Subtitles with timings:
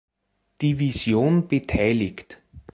[0.59, 2.41] Division beteiligt.